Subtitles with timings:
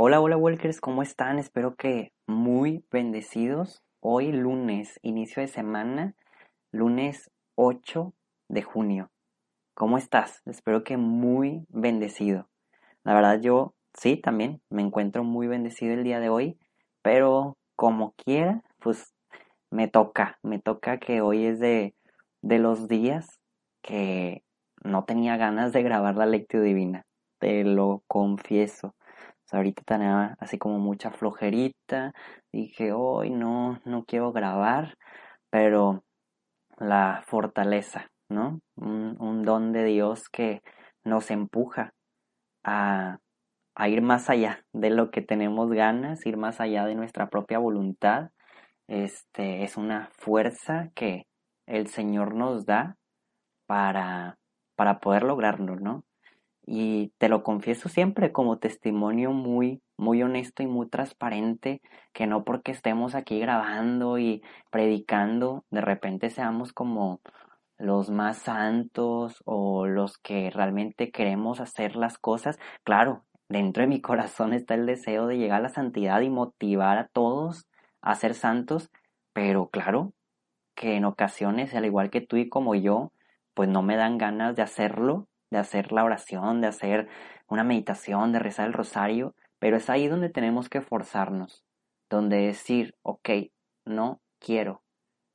[0.00, 1.40] Hola, hola Walkers, ¿cómo están?
[1.40, 3.82] Espero que muy bendecidos.
[3.98, 6.14] Hoy lunes, inicio de semana,
[6.70, 8.14] lunes 8
[8.48, 9.10] de junio.
[9.74, 10.40] ¿Cómo estás?
[10.46, 12.48] Espero que muy bendecido.
[13.02, 16.56] La verdad yo sí, también me encuentro muy bendecido el día de hoy,
[17.02, 19.16] pero como quiera, pues
[19.68, 21.96] me toca, me toca que hoy es de,
[22.40, 23.40] de los días
[23.82, 24.44] que
[24.84, 27.04] no tenía ganas de grabar la lectio divina,
[27.40, 28.94] te lo confieso
[29.52, 32.12] ahorita tenía así como mucha flojerita.
[32.52, 34.96] Dije, hoy no, no quiero grabar,
[35.50, 36.04] pero
[36.78, 38.60] la fortaleza, ¿no?
[38.76, 40.62] Un, un don de Dios que
[41.04, 41.92] nos empuja
[42.64, 43.18] a,
[43.74, 47.58] a, ir más allá de lo que tenemos ganas, ir más allá de nuestra propia
[47.58, 48.30] voluntad.
[48.88, 51.26] Este es una fuerza que
[51.66, 52.96] el Señor nos da
[53.66, 54.38] para,
[54.76, 56.04] para poder lograrlo, ¿no?
[56.70, 61.80] Y te lo confieso siempre como testimonio muy muy honesto y muy transparente
[62.12, 67.22] que no porque estemos aquí grabando y predicando de repente seamos como
[67.78, 72.58] los más santos o los que realmente queremos hacer las cosas.
[72.84, 76.98] Claro dentro de mi corazón está el deseo de llegar a la santidad y motivar
[76.98, 77.66] a todos
[78.02, 78.90] a ser santos
[79.32, 80.12] pero claro
[80.74, 83.10] que en ocasiones al igual que tú y como yo
[83.54, 87.08] pues no me dan ganas de hacerlo de hacer la oración, de hacer
[87.48, 91.64] una meditación, de rezar el rosario, pero es ahí donde tenemos que forzarnos,
[92.10, 93.30] donde decir, ok,
[93.84, 94.82] no quiero,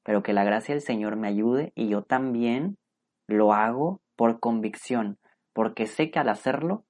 [0.03, 2.77] pero que la gracia del Señor me ayude y yo también
[3.27, 5.17] lo hago por convicción,
[5.54, 6.86] porque sé que al hacerlo,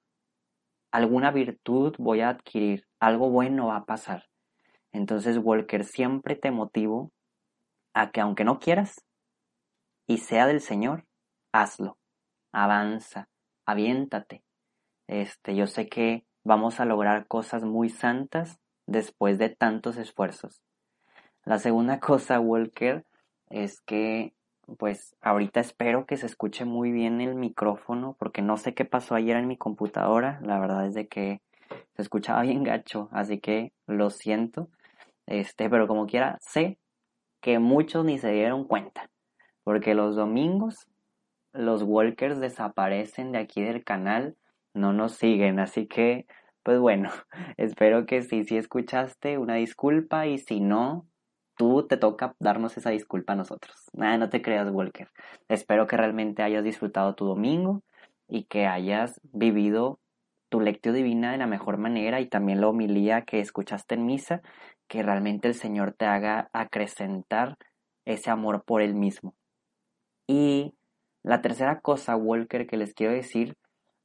[0.92, 4.24] alguna virtud voy a adquirir, algo bueno va a pasar.
[4.92, 7.10] Entonces, Walker, siempre te motivo
[7.94, 9.04] a que aunque no quieras
[10.06, 11.04] y sea del Señor,
[11.52, 11.96] hazlo
[12.54, 13.28] avanza,
[13.66, 14.42] aviéntate.
[15.06, 20.62] Este, yo sé que vamos a lograr cosas muy santas después de tantos esfuerzos.
[21.44, 23.04] La segunda cosa, Walker,
[23.50, 24.32] es que
[24.78, 29.14] pues ahorita espero que se escuche muy bien el micrófono porque no sé qué pasó
[29.14, 31.42] ayer en mi computadora, la verdad es de que
[31.94, 34.70] se escuchaba bien gacho, así que lo siento.
[35.26, 36.78] Este, pero como quiera, sé
[37.40, 39.10] que muchos ni se dieron cuenta,
[39.64, 40.86] porque los domingos
[41.54, 44.36] los walkers desaparecen de aquí del canal,
[44.74, 46.26] no nos siguen, así que,
[46.62, 47.10] pues bueno,
[47.56, 51.06] espero que sí, si escuchaste, una disculpa y si no,
[51.56, 53.88] tú te toca darnos esa disculpa a nosotros.
[53.92, 55.08] Nada, no te creas, Walker.
[55.48, 57.82] Espero que realmente hayas disfrutado tu domingo
[58.28, 60.00] y que hayas vivido
[60.48, 64.42] tu lectio divina de la mejor manera y también la homilía que escuchaste en misa,
[64.88, 67.56] que realmente el Señor te haga acrecentar
[68.04, 69.34] ese amor por Él mismo.
[70.26, 70.74] Y
[71.24, 73.56] la tercera cosa, Walker, que les quiero decir,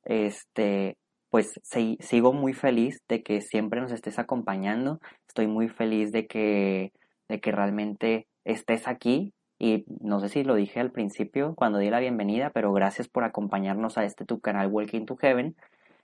[0.06, 0.98] este,
[1.30, 1.60] pues
[2.00, 5.00] sigo muy feliz de que siempre nos estés acompañando.
[5.28, 6.92] Estoy muy feliz de que,
[7.28, 9.34] de que realmente estés aquí.
[9.60, 13.26] Y no sé si lo dije al principio cuando di la bienvenida, pero gracias por
[13.26, 15.56] acompañarnos a este tu canal Walking to Heaven.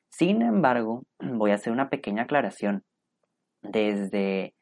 [0.10, 2.84] Sin embargo, voy a hacer una pequeña aclaración.
[3.62, 4.54] Desde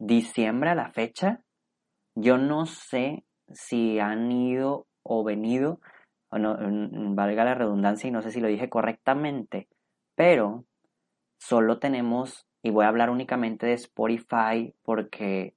[0.00, 1.40] diciembre a la fecha,
[2.16, 5.80] yo no sé si han ido o venido,
[6.30, 6.58] o no,
[7.14, 9.68] valga la redundancia y no sé si lo dije correctamente,
[10.16, 10.64] pero
[11.38, 15.54] solo tenemos, y voy a hablar únicamente de Spotify porque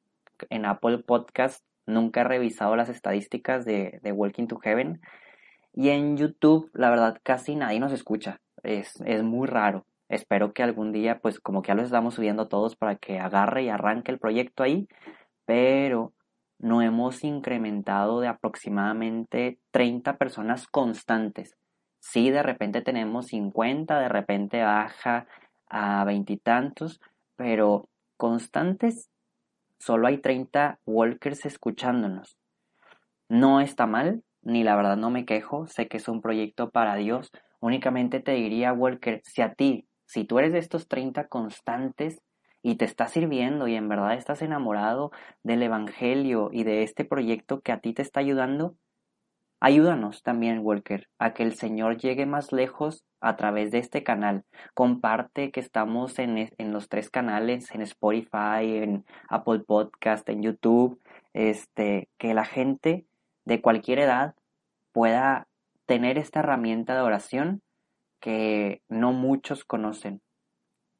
[0.50, 5.02] en Apple Podcast nunca he revisado las estadísticas de, Walking to Heaven.
[5.74, 8.41] Y en YouTube, la verdad, casi nadie nos escucha.
[8.63, 9.86] Es, es muy raro.
[10.09, 13.63] Espero que algún día, pues como que ya lo estamos subiendo todos para que agarre
[13.63, 14.88] y arranque el proyecto ahí.
[15.45, 16.13] Pero
[16.59, 21.56] no hemos incrementado de aproximadamente 30 personas constantes.
[22.00, 25.27] Sí, de repente tenemos 50, de repente baja
[25.68, 27.01] a veintitantos,
[27.36, 29.09] pero constantes
[29.80, 32.38] solo hay 30 walkers escuchándonos.
[33.30, 36.95] No está mal, ni la verdad no me quejo, sé que es un proyecto para
[36.95, 37.31] Dios.
[37.59, 42.21] Únicamente te diría, Walker, si a ti, si tú eres de estos 30 constantes,
[42.68, 45.12] y te está sirviendo y en verdad estás enamorado
[45.42, 48.75] del Evangelio y de este proyecto que a ti te está ayudando,
[49.62, 54.44] ayúdanos también, Walker, a que el Señor llegue más lejos a través de este canal.
[54.74, 61.02] Comparte que estamos en, en, los tres canales, en Spotify, en Apple Podcast, en YouTube,
[61.31, 63.06] este, que la gente
[63.46, 64.36] de cualquier edad
[64.92, 65.48] pueda
[65.86, 67.62] tener esta herramienta de oración
[68.19, 70.22] que no muchos conocen.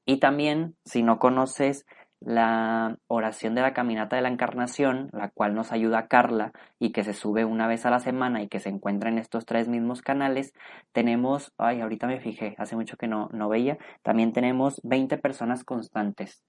[0.08, 1.86] Y también, si no conoces
[2.22, 7.04] la oración de la caminata de la encarnación, la cual nos ayuda Carla y que
[7.04, 10.02] se sube una vez a la semana y que se encuentra en estos tres mismos
[10.02, 10.54] canales,
[10.94, 15.66] tenemos, ay, ahorita me fijé, hace mucho que no, no veía, también tenemos 20 personas
[15.66, 16.42] constantes,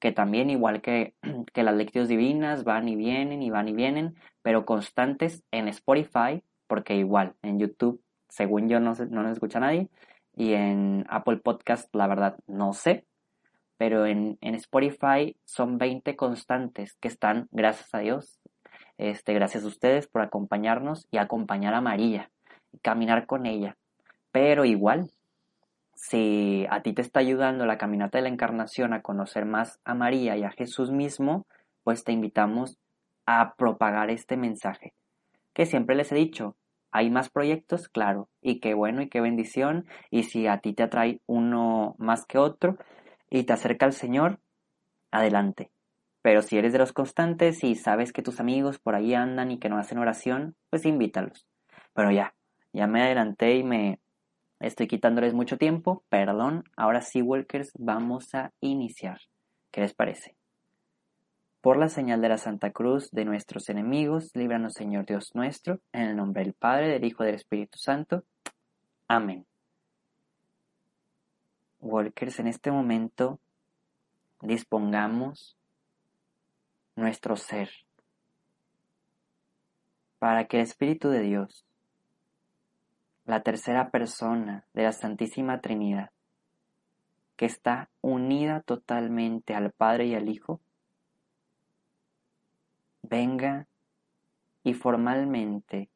[0.00, 1.14] que también, igual que,
[1.54, 6.42] que las lecciones divinas, van y vienen y van y vienen, pero constantes en Spotify,
[6.66, 9.88] porque igual en YouTube, según yo, no, no nos escucha nadie,
[10.36, 13.06] y en Apple Podcast, la verdad, no sé,
[13.78, 18.38] pero en, Spotify son 20 constantes que están, gracias a Dios,
[18.98, 22.30] este, gracias a ustedes por acompañarnos y acompañar a María,
[22.72, 23.76] y caminar con ella.
[24.30, 25.10] Pero igual,
[25.94, 29.94] si a ti te está ayudando la caminata de la encarnación a conocer más a
[29.94, 31.46] María y a Jesús mismo,
[31.82, 32.78] pues te invitamos
[33.24, 34.92] a propagar este mensaje.
[35.54, 36.56] Que siempre les he dicho,
[36.96, 40.82] hay más proyectos, claro, y qué bueno y qué bendición, y si a ti te
[40.82, 42.78] atrae uno más que otro,
[43.28, 44.40] y te acerca al Señor,
[45.10, 45.70] adelante.
[46.22, 49.58] Pero si eres de los constantes y sabes que tus amigos por ahí andan y
[49.58, 51.46] que no hacen oración, pues invítalos.
[51.92, 52.34] Pero ya,
[52.72, 54.00] ya me adelanté y me
[54.58, 56.64] estoy quitándoles mucho tiempo, perdón.
[56.76, 59.20] Ahora sí, Walkers, vamos a iniciar.
[59.70, 60.35] ¿Qué les parece?
[61.66, 66.02] Por la señal de la Santa Cruz de nuestros enemigos, líbranos Señor Dios nuestro, en
[66.02, 68.22] el nombre del Padre, del Hijo y del Espíritu Santo.
[69.08, 69.44] Amén.
[71.80, 73.40] Walkers, en este momento
[74.42, 75.56] dispongamos
[76.94, 77.68] nuestro ser
[80.20, 81.66] para que el Espíritu de Dios,
[83.24, 86.12] la tercera persona de la Santísima Trinidad,
[87.34, 90.60] que está unida totalmente al Padre y al Hijo,
[93.08, 93.66] venga
[94.62, 95.88] y formalmente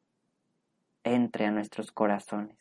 [1.03, 2.57] entre a nuestros corazones.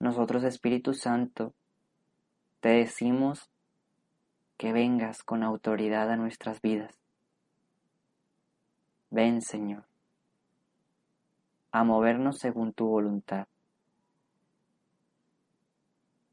[0.00, 1.54] Nosotros, Espíritu Santo,
[2.60, 3.50] te decimos
[4.56, 6.98] que vengas con autoridad a nuestras vidas.
[9.10, 9.84] Ven, Señor,
[11.72, 13.46] a movernos según tu voluntad.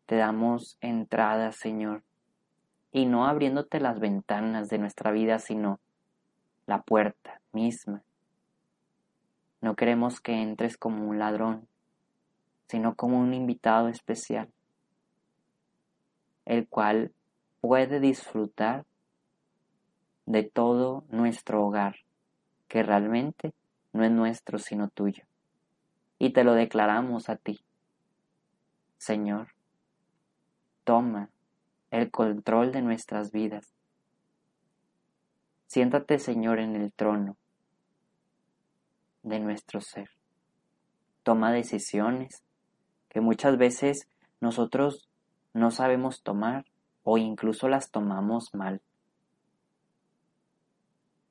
[0.06, 2.04] Te damos entrada, Señor,
[2.92, 5.80] y no abriéndote las ventanas de nuestra vida, sino
[6.66, 8.04] la puerta misma.
[9.62, 11.68] No queremos que entres como un ladrón,
[12.68, 14.50] sino como un invitado especial
[16.46, 17.12] el cual
[17.60, 18.86] puede disfrutar
[20.26, 21.98] de todo nuestro hogar,
[22.68, 23.54] que realmente
[23.94, 25.24] no es nuestro sino tuyo.
[26.18, 27.60] Y te lo declaramos a ti.
[28.98, 29.50] Señor,
[30.84, 31.30] toma
[31.92, 33.75] el control de nuestras vidas.
[35.76, 37.36] Siéntate, Señor, en el trono
[39.24, 40.10] de nuestro ser.
[41.22, 42.46] Toma decisiones
[43.10, 44.08] que muchas veces
[44.40, 45.10] nosotros
[45.52, 46.64] no sabemos tomar
[47.04, 48.82] o incluso las tomamos mal.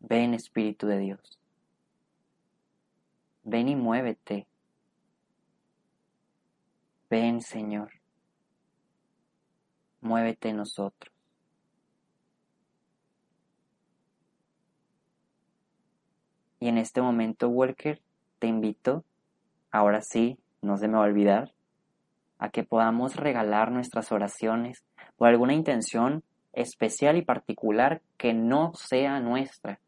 [0.01, 1.41] Ven Espíritu de Dios.
[3.45, 4.47] Ven y muévete.
[7.09, 7.93] Ven Señor.
[10.03, 11.14] Muévete nosotros.
[16.65, 18.01] Y en este momento, Walker,
[18.39, 19.05] te invito,
[19.71, 21.53] ahora sí, no se me va a olvidar,
[22.39, 24.83] a que podamos regalar nuestras oraciones
[25.19, 29.79] por alguna intención especial y particular que no sea nuestra.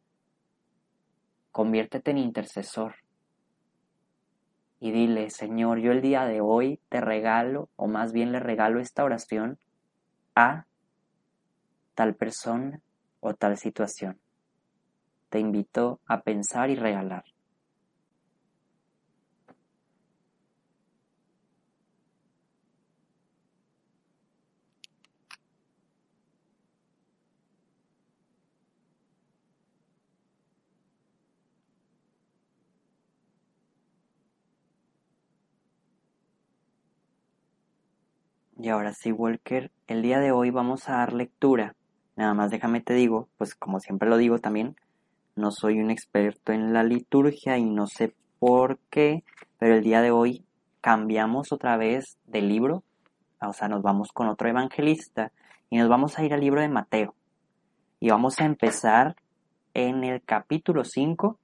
[1.50, 2.96] Conviértete en intercesor
[4.78, 8.80] y dile, Señor, yo el día de hoy te regalo, o más bien le regalo
[8.80, 9.58] esta oración
[10.34, 10.66] a
[11.94, 12.82] tal persona
[13.20, 14.20] o tal situación.
[15.36, 17.24] Te invito a pensar y regalar.
[38.58, 41.74] Y ahora sí, Walker, el día de hoy vamos a dar lectura.
[42.16, 44.76] Nada más déjame te digo, pues como siempre lo digo también,
[45.36, 49.22] no soy un experto en la liturgia y no sé por qué,
[49.58, 50.44] pero el día de hoy
[50.80, 52.82] cambiamos otra vez de libro,
[53.40, 55.32] o sea, nos vamos con otro evangelista
[55.68, 57.14] y nos vamos a ir al libro de Mateo.
[58.00, 59.16] Y vamos a empezar
[59.74, 61.38] en el capítulo 5,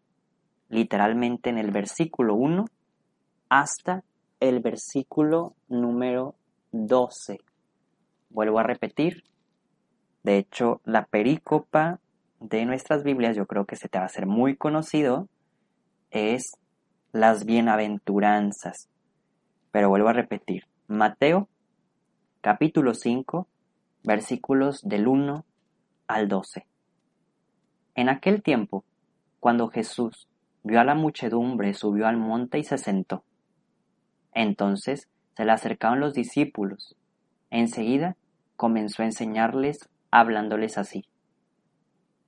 [0.68, 2.64] literalmente en el versículo 1
[3.48, 4.04] hasta
[4.40, 6.34] el versículo número
[6.72, 7.40] 12.
[8.30, 9.24] Vuelvo a repetir.
[10.22, 12.00] De hecho, la perícopa
[12.42, 15.28] de nuestras Biblias, yo creo que se te va a hacer muy conocido,
[16.10, 16.56] es
[17.12, 18.88] las bienaventuranzas.
[19.70, 20.64] Pero vuelvo a repetir.
[20.88, 21.48] Mateo,
[22.40, 23.46] capítulo 5,
[24.02, 25.44] versículos del 1
[26.08, 26.66] al 12.
[27.94, 28.84] En aquel tiempo,
[29.38, 30.28] cuando Jesús
[30.64, 33.24] vio a la muchedumbre, subió al monte y se sentó.
[34.34, 36.96] Entonces se le acercaron los discípulos.
[37.50, 38.16] Enseguida
[38.56, 41.04] comenzó a enseñarles hablándoles así.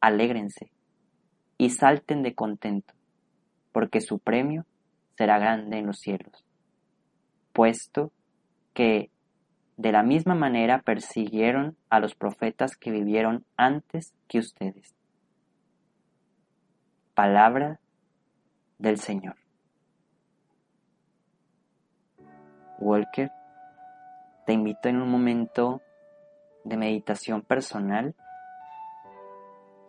[0.00, 0.70] Alégrense
[1.58, 2.94] y salten de contento,
[3.72, 4.64] porque su premio
[5.16, 6.44] será grande en los cielos,
[7.52, 8.12] puesto
[8.72, 9.10] que
[9.76, 14.94] de la misma manera persiguieron a los profetas que vivieron antes que ustedes.
[17.14, 17.80] Palabra
[18.78, 19.36] del Señor.
[22.78, 23.30] Walker,
[24.46, 25.82] te invito en un momento
[26.64, 28.14] de meditación personal,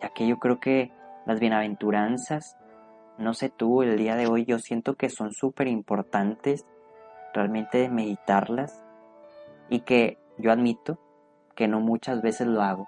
[0.01, 0.91] ya que yo creo que
[1.25, 2.57] las bienaventuranzas,
[3.17, 6.65] no sé tú, el día de hoy yo siento que son súper importantes
[7.33, 8.83] realmente meditarlas
[9.69, 10.99] y que yo admito
[11.55, 12.87] que no muchas veces lo hago,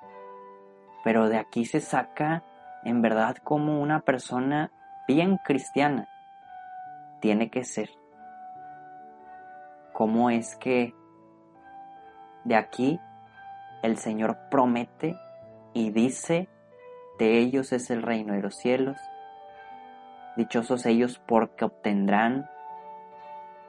[1.03, 2.43] pero de aquí se saca
[2.83, 4.71] en verdad como una persona
[5.07, 6.09] bien cristiana
[7.21, 7.89] tiene que ser.
[9.93, 10.93] ¿Cómo es que
[12.43, 12.99] de aquí
[13.81, 15.15] el Señor promete
[15.73, 16.49] y dice,
[17.19, 18.97] de ellos es el reino de los cielos?
[20.35, 22.49] Dichosos ellos porque obtendrán,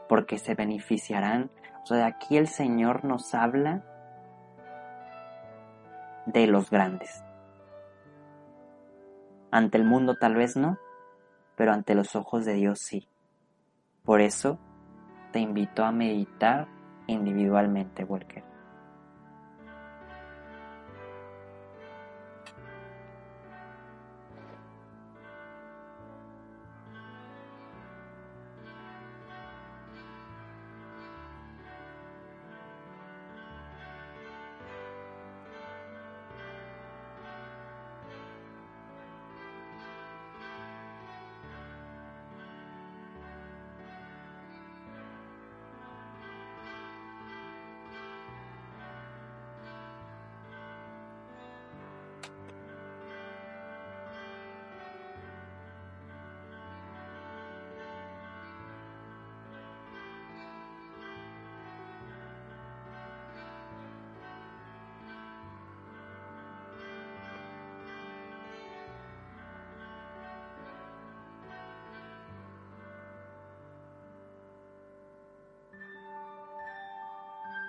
[0.08, 1.50] porque se beneficiarán.
[1.82, 3.82] O sea, aquí el Señor nos habla
[6.26, 7.22] de los grandes.
[9.50, 10.78] Ante el mundo tal vez no,
[11.56, 13.08] pero ante los ojos de Dios sí.
[14.04, 14.58] Por eso
[15.32, 16.66] te invito a meditar
[17.06, 18.53] individualmente, Walker.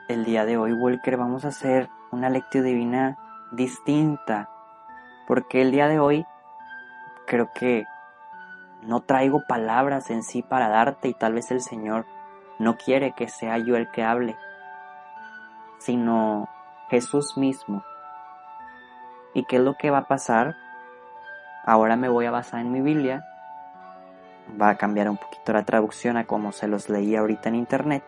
[0.07, 3.17] El día de hoy, Walker, vamos a hacer una lectura divina
[3.51, 4.49] distinta.
[5.27, 6.25] Porque el día de hoy
[7.25, 7.85] creo que
[8.83, 12.05] no traigo palabras en sí para darte y tal vez el Señor
[12.59, 14.37] no quiere que sea yo el que hable,
[15.79, 16.47] sino
[16.89, 17.83] Jesús mismo.
[19.33, 20.55] ¿Y qué es lo que va a pasar?
[21.65, 23.25] Ahora me voy a basar en mi Biblia.
[24.61, 28.03] Va a cambiar un poquito la traducción a como se los leí ahorita en internet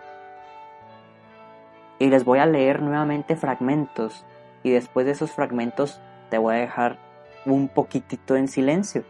[1.99, 4.25] y les voy a leer nuevamente fragmentos
[4.63, 6.97] y después de esos fragmentos te voy a dejar
[7.45, 9.03] un poquitito en silencio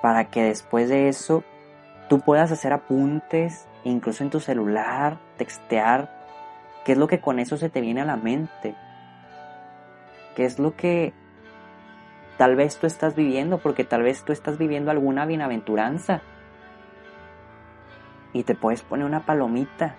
[0.00, 1.44] para que después de eso
[2.08, 6.10] tú puedas hacer apuntes, incluso en tu celular, textear,
[6.84, 8.74] qué es lo que con eso se te viene a la mente,
[10.34, 11.12] qué es lo que
[12.36, 16.22] tal vez tú estás viviendo, porque tal vez tú estás viviendo alguna bienaventuranza
[18.32, 19.94] y te puedes poner una palomita.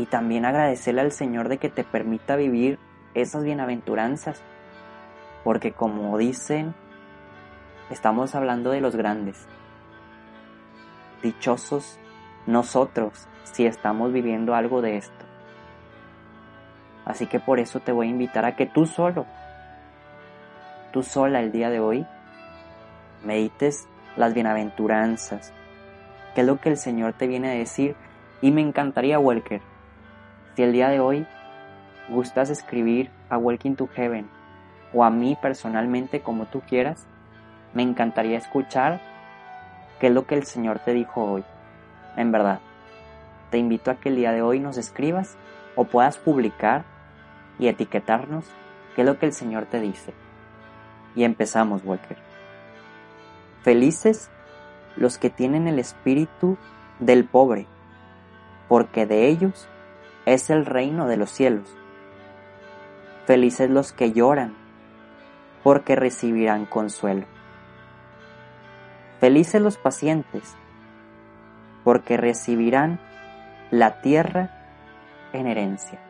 [0.00, 2.78] Y también agradecerle al Señor de que te permita vivir
[3.12, 4.42] esas bienaventuranzas.
[5.44, 6.74] Porque como dicen,
[7.90, 9.46] estamos hablando de los grandes.
[11.22, 11.98] Dichosos
[12.46, 15.26] nosotros si estamos viviendo algo de esto.
[17.04, 19.26] Así que por eso te voy a invitar a que tú solo,
[20.94, 22.06] tú sola el día de hoy,
[23.22, 25.52] medites las bienaventuranzas,
[26.34, 27.96] que es lo que el Señor te viene a decir.
[28.40, 29.60] Y me encantaría, Walker,
[30.54, 31.26] si el día de hoy
[32.08, 34.28] gustas escribir a Welcome to Heaven
[34.92, 37.06] o a mí personalmente como tú quieras,
[37.74, 39.00] me encantaría escuchar
[40.00, 41.44] qué es lo que el Señor te dijo hoy.
[42.16, 42.60] En verdad,
[43.50, 45.36] te invito a que el día de hoy nos escribas
[45.76, 46.84] o puedas publicar
[47.58, 48.44] y etiquetarnos
[48.94, 50.12] qué es lo que el Señor te dice.
[51.14, 52.16] Y empezamos, Walker.
[53.62, 54.30] Felices
[54.96, 56.56] los que tienen el espíritu
[56.98, 57.66] del pobre,
[58.68, 59.68] porque de ellos
[60.26, 61.76] es el reino de los cielos.
[63.26, 64.54] Felices los que lloran,
[65.62, 67.26] porque recibirán consuelo.
[69.20, 70.56] Felices los pacientes,
[71.84, 72.98] porque recibirán
[73.70, 74.50] la tierra
[75.32, 76.00] en herencia.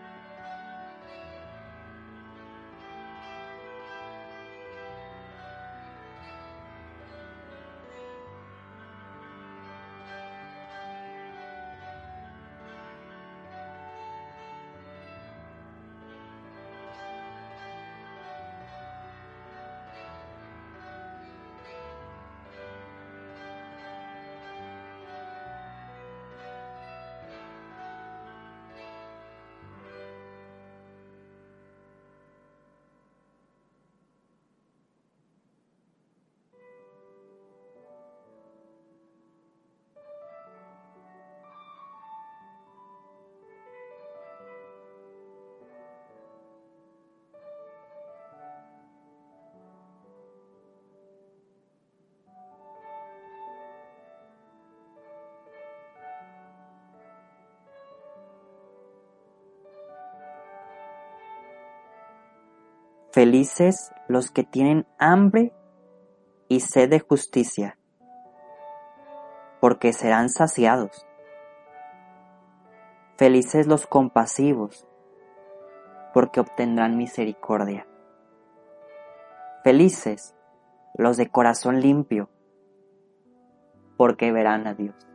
[63.12, 65.52] Felices los que tienen hambre
[66.46, 67.76] y sed de justicia,
[69.60, 71.08] porque serán saciados.
[73.16, 74.86] Felices los compasivos,
[76.14, 77.84] porque obtendrán misericordia.
[79.64, 80.36] Felices
[80.94, 82.30] los de corazón limpio,
[83.96, 85.09] porque verán a Dios.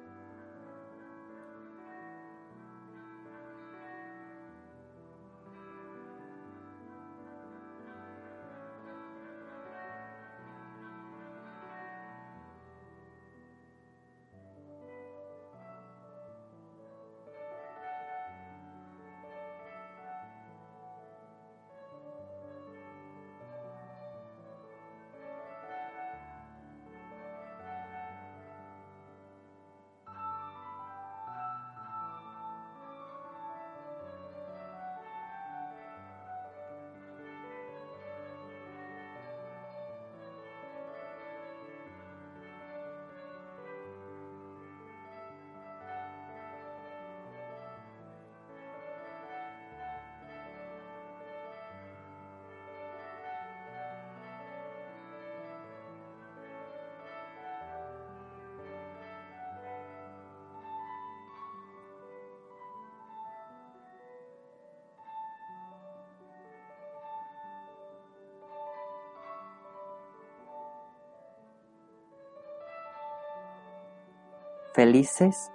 [74.75, 75.53] Felices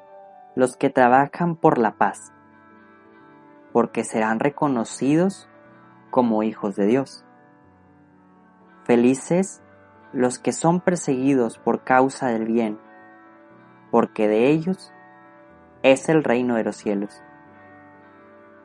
[0.57, 2.33] los que trabajan por la paz,
[3.71, 5.47] porque serán reconocidos
[6.11, 7.27] como hijos de Dios.
[8.85, 9.63] Felices
[10.15, 12.81] los que son perseguidos por causa del bien,
[13.91, 14.91] porque de ellos
[15.83, 17.23] es el reino de los cielos.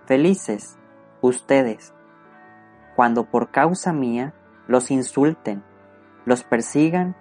[0.05, 0.79] Felices
[1.19, 1.93] ustedes
[2.95, 4.33] cuando por causa mía
[4.69, 5.65] los insulten,
[6.23, 7.17] los persigan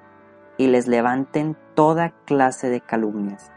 [0.56, 3.50] y les levanten toda clase de calumnias.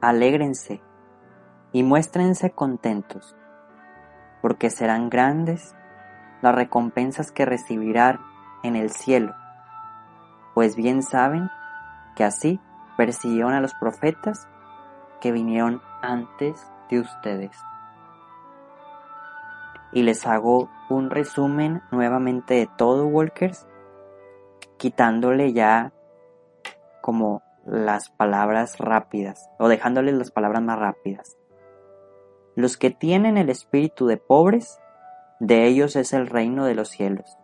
[0.00, 0.82] Alégrense
[1.72, 3.36] y muéstrense contentos,
[4.42, 5.74] porque serán grandes
[6.42, 8.20] las recompensas que recibirán
[8.62, 9.34] en el cielo,
[10.54, 11.50] pues bien saben
[12.14, 12.60] que así
[12.96, 14.48] persiguieron a los profetas
[15.20, 17.56] que vinieron antes de ustedes.
[19.92, 23.66] Y les hago un resumen nuevamente de todo, Walkers,
[24.76, 25.92] quitándole ya
[27.00, 31.36] como las palabras rápidas o dejándoles las palabras más rápidas.
[32.54, 34.78] Los que tienen el espíritu de pobres,
[35.40, 37.36] de ellos es el reino de los cielos.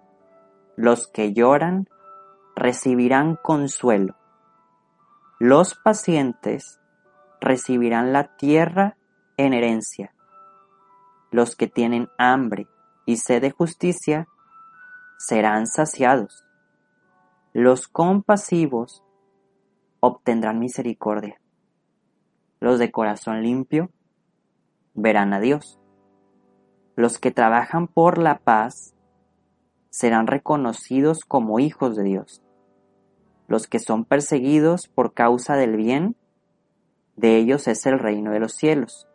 [0.77, 1.89] Los que lloran
[2.55, 4.17] recibirán consuelo.
[5.39, 6.81] Los pacientes
[7.41, 8.97] recibirán la tierra
[9.37, 10.15] en herencia.
[11.31, 12.69] Los que tienen hambre
[13.07, 14.29] y sed de justicia
[15.19, 16.45] serán saciados.
[17.53, 19.03] Los compasivos
[20.05, 21.41] obtendrán misericordia.
[22.59, 23.89] Los de corazón limpio
[24.95, 25.79] verán a Dios.
[26.97, 28.95] Los que trabajan por la paz
[29.91, 32.43] serán reconocidos como hijos de Dios.
[33.47, 36.17] Los que son perseguidos por causa del bien,
[37.15, 39.07] de ellos es el reino de los cielos.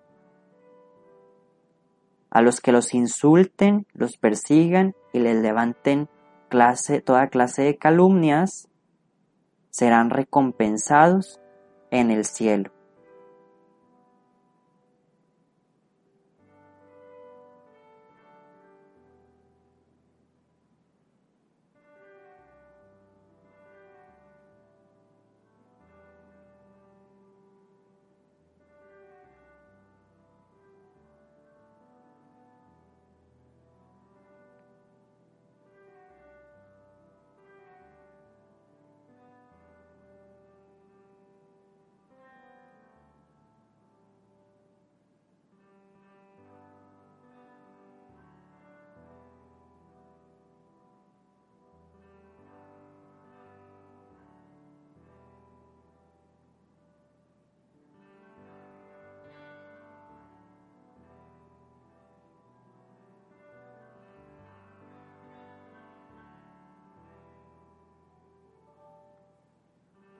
[2.29, 6.07] A los que los insulten, los persigan y les levanten
[6.47, 8.69] clase, toda clase de calumnias,
[9.69, 11.39] serán recompensados
[11.91, 12.71] en el cielo.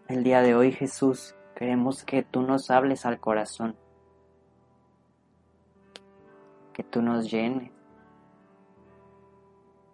[0.08, 3.76] El día de hoy, Jesús, queremos que tú nos hables al corazón,
[6.72, 7.74] que tú nos llenes.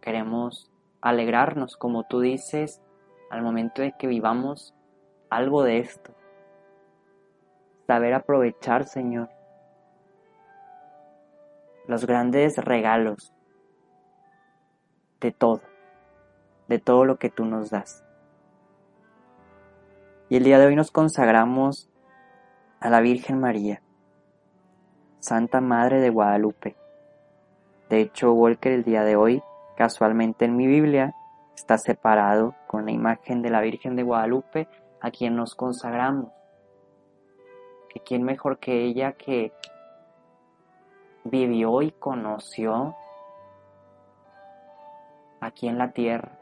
[0.02, 0.72] Queremos
[1.02, 2.80] alegrarnos, como tú dices,
[3.32, 4.76] al momento de que vivamos
[5.32, 6.14] algo de esto.
[7.88, 9.30] Saber aprovechar, Señor,
[11.88, 13.34] los grandes regalos
[15.20, 15.64] de todo,
[16.68, 18.06] de todo lo que tú nos das.
[20.34, 21.92] Y el día de hoy nos consagramos
[22.80, 23.84] a la Virgen María,
[25.20, 26.76] Santa Madre de Guadalupe.
[27.88, 29.44] De hecho, Walker el día de hoy,
[29.78, 31.14] casualmente en mi Biblia,
[31.56, 34.68] está separado con la imagen de la Virgen de Guadalupe
[35.02, 36.32] a quien nos consagramos.
[37.90, 39.54] Que quién mejor que ella que
[41.26, 42.96] vivió y conoció
[45.42, 46.40] aquí en la tierra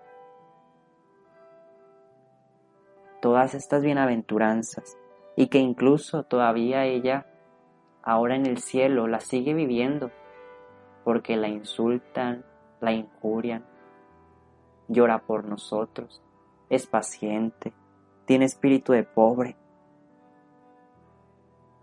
[3.22, 4.98] todas estas bienaventuranzas
[5.36, 7.28] y que incluso todavía ella
[8.04, 10.12] ahora en el cielo la sigue viviendo
[11.04, 12.44] porque la insultan,
[12.80, 13.66] la injurian,
[14.88, 16.22] llora por nosotros,
[16.70, 17.74] es paciente,
[18.26, 19.56] tiene espíritu de pobre,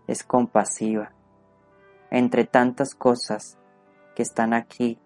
[0.07, 1.11] es compasiva,
[2.11, 3.57] entre tantas cosas
[4.15, 4.99] que están aquí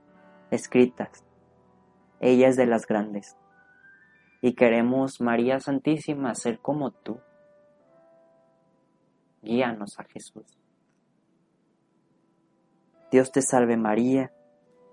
[0.51, 1.23] escritas.
[2.19, 3.35] Ella es de las grandes
[4.43, 7.17] y queremos, María Santísima, ser como tú.
[9.41, 10.59] Guíanos a Jesús.
[13.09, 14.33] Dios te salve María,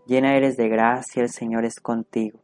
[0.07, 2.39] llena eres de gracia, el Señor es contigo.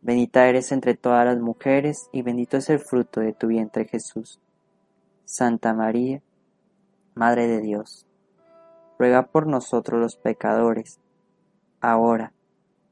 [0.00, 4.40] Bendita eres entre todas las mujeres y bendito es el fruto de tu vientre Jesús.
[5.26, 6.22] Santa María,
[7.14, 8.06] Madre de Dios,
[8.98, 10.98] ruega por nosotros los pecadores,
[11.82, 12.32] ahora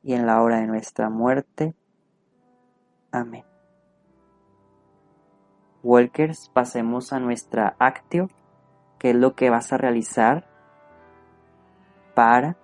[0.03, 1.75] y en la hora de nuestra muerte.
[3.15, 3.45] Amén.
[5.85, 8.29] Walkers, pasemos a nuestra actio,
[8.99, 10.49] que es lo que vas a realizar
[12.17, 12.57] para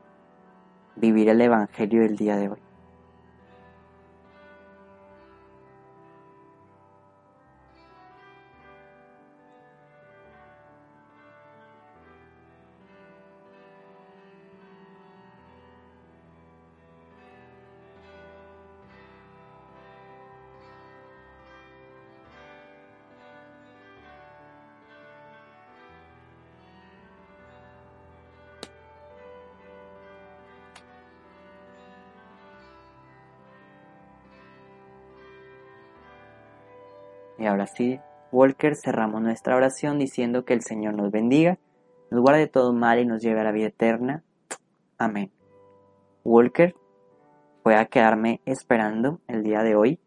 [0.96, 2.69] vivir el Evangelio del día de hoy.
[37.50, 38.00] Ahora sí,
[38.32, 41.58] Walker, cerramos nuestra oración diciendo que el Señor nos bendiga,
[42.10, 44.22] nos guarde todo mal y nos lleve a la vida eterna.
[44.98, 45.30] Amén.
[46.24, 46.74] Walker,
[47.64, 50.00] voy a quedarme esperando el día de hoy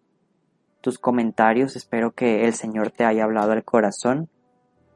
[0.82, 1.76] tus comentarios.
[1.76, 4.30] Espero que el Señor te haya hablado al corazón,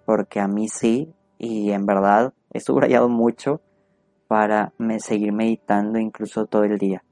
[0.06, 3.62] porque a mí sí, y en verdad he subrayado mucho
[4.28, 7.04] para seguir meditando incluso todo el día.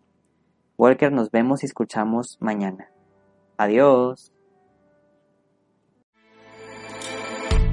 [0.78, 2.90] Walker, nos vemos y escuchamos mañana.
[3.58, 4.35] Adiós.